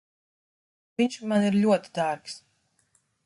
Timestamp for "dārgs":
1.99-2.39